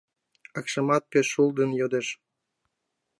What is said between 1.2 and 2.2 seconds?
шулдын йодеш.